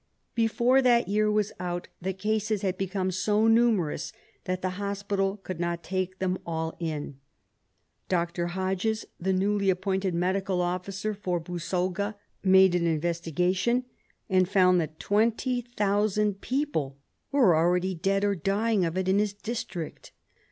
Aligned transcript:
Before 0.33 0.81
that 0.81 1.07
year 1.09 1.29
was 1.29 1.51
out 1.59 1.87
the 2.01 2.11
cases 2.11 2.63
had 2.63 2.75
become 2.75 3.11
so 3.11 3.47
numerous 3.47 4.11
that 4.45 4.63
the 4.63 4.71
hospital 4.81 5.37
could 5.37 5.59
not 5.59 5.83
take 5.83 6.17
them 6.17 6.39
all 6.43 6.75
in. 6.79 7.19
Dr. 8.09 8.47
Hodges, 8.47 9.05
the 9.19 9.31
newly 9.31 9.69
appointed 9.69 10.15
Medical 10.15 10.59
Officer 10.59 11.13
for 11.13 11.39
Busoga, 11.39 12.15
made 12.43 12.73
an 12.73 12.87
investigation 12.87 13.85
and 14.27 14.49
found 14.49 14.81
that 14.81 14.99
20,000 14.99 16.41
people 16.41 16.97
were 17.31 17.55
already 17.55 17.93
dead 17.93 18.23
or 18.23 18.33
dying 18.33 18.83
of 18.83 18.97
it 18.97 19.07
in 19.07 19.19
his 19.19 19.33
district. 19.33 20.13